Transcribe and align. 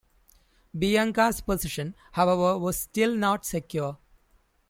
Bianca's 0.75 1.41
position, 1.41 1.93
however, 2.13 2.57
was 2.57 2.75
still 2.75 3.15
not 3.15 3.45
secure. 3.45 3.99